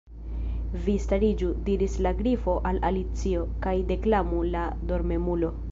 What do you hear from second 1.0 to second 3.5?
stariĝu," diris la Grifo al Alicio,